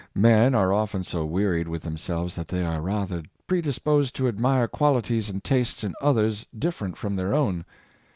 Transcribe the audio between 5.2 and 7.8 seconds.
and tastes in others different from their own.